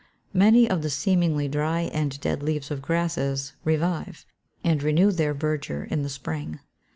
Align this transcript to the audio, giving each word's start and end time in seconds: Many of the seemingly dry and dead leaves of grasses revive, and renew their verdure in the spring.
Many 0.33 0.67
of 0.67 0.81
the 0.81 0.89
seemingly 0.89 1.47
dry 1.47 1.81
and 1.81 2.19
dead 2.21 2.41
leaves 2.41 2.71
of 2.71 2.81
grasses 2.81 3.53
revive, 3.63 4.25
and 4.63 4.81
renew 4.81 5.11
their 5.11 5.35
verdure 5.35 5.83
in 5.91 6.01
the 6.01 6.09
spring. 6.09 6.59